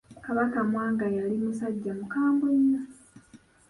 [0.25, 2.81] Kabaka mwanga yali musajja mukambwe nnyo.